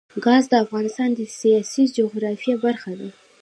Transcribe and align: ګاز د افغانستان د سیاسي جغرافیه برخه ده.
ګاز 0.25 0.43
د 0.51 0.53
افغانستان 0.65 1.09
د 1.15 1.21
سیاسي 1.39 1.83
جغرافیه 1.97 2.55
برخه 2.65 2.91
ده. 2.99 3.09